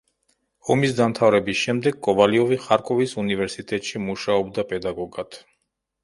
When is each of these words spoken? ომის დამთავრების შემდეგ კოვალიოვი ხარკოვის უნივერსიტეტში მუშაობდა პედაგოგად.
ომის 0.75 0.93
დამთავრების 0.99 1.57
შემდეგ 1.65 1.99
კოვალიოვი 2.07 2.57
ხარკოვის 2.63 3.13
უნივერსიტეტში 3.23 4.01
მუშაობდა 4.07 4.65
პედაგოგად. 4.73 5.39